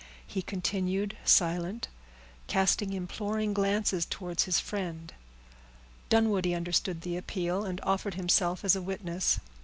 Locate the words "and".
7.65-7.79